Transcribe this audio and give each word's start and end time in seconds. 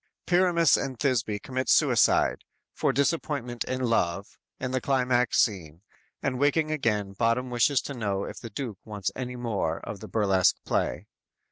"_Pyramus 0.25 0.77
and 0.77 0.97
Thisby 0.97 1.37
commit 1.43 1.69
suicide, 1.69 2.43
for 2.73 2.91
disappointment 2.91 3.63
in 3.65 3.81
love, 3.81 4.39
in 4.59 4.71
the 4.71 4.81
climax 4.81 5.37
scene, 5.39 5.83
and 6.23 6.39
waking 6.39 6.71
again 6.71 7.13
Bottom 7.13 7.51
wishes 7.51 7.83
to 7.83 7.93
know 7.93 8.23
if 8.23 8.39
the 8.39 8.49
Duke 8.49 8.79
wants 8.83 9.11
any 9.15 9.35
more 9.35 9.79
of 9.81 9.99
the 9.99 10.07
burlesque 10.07 10.55
play. 10.65 11.05